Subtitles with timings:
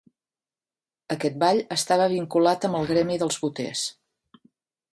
[1.15, 3.85] Aquest ball estava vinculat amb el gremi dels boters.